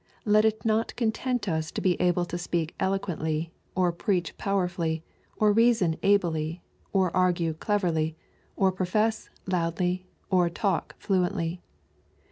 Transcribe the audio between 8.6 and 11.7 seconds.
profess loudly, or talk fluently.